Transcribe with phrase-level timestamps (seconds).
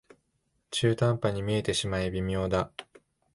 [0.71, 2.71] 中途半端に見えてしまい微妙だ